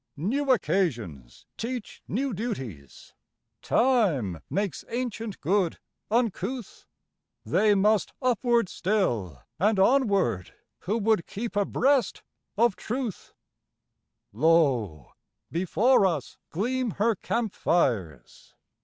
[0.17, 3.13] New occasions teach new duties;
[3.61, 5.77] Time makes ancient good
[6.09, 6.87] uncouth;
[7.45, 12.23] They must upward still, and onward, who would keep abreast
[12.57, 13.35] of Truth;
[14.33, 15.11] Lo,
[15.51, 18.55] before us gleam her camp fires!